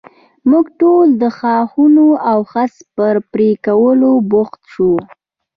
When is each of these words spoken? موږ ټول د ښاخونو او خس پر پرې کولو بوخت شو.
موږ 0.49 0.65
ټول 0.79 1.07
د 1.21 1.23
ښاخونو 1.37 2.07
او 2.31 2.39
خس 2.51 2.73
پر 2.95 3.15
پرې 3.31 3.49
کولو 3.65 4.11
بوخت 4.31 4.61
شو. 4.73 4.93